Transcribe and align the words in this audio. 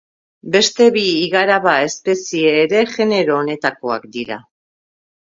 Beste 0.53 0.85
bi 0.95 1.01
igaraba 1.25 1.73
espezie 1.89 2.53
ere 2.63 2.79
genero 2.95 3.37
honetakoak 3.43 4.09
dira. 4.17 4.39